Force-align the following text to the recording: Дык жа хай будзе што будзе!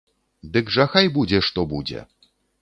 Дык 0.55 0.71
жа 0.75 0.85
хай 0.93 1.11
будзе 1.19 1.43
што 1.49 1.67
будзе! 1.75 2.01